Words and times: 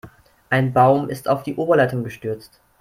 Ein 0.49 0.73
Baum 0.73 1.09
ist 1.09 1.27
auf 1.27 1.43
die 1.43 1.53
Oberleitung 1.57 2.03
gestürzt. 2.03 2.59